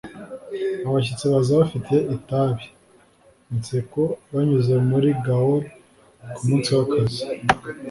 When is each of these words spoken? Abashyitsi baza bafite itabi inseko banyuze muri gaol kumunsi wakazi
Abashyitsi 0.87 1.25
baza 1.33 1.51
bafite 1.61 1.95
itabi 2.15 2.65
inseko 3.53 4.01
banyuze 4.31 4.73
muri 4.89 5.09
gaol 5.25 5.61
kumunsi 6.35 6.69
wakazi 6.77 7.21